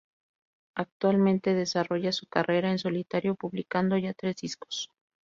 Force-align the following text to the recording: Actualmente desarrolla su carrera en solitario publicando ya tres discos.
Actualmente 0.73 1.53
desarrolla 1.53 2.11
su 2.11 2.25
carrera 2.25 2.71
en 2.71 2.79
solitario 2.79 3.35
publicando 3.35 3.99
ya 3.99 4.15
tres 4.15 4.35
discos. 4.37 4.89